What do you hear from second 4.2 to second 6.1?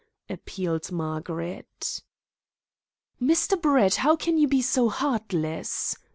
you be so heartless?"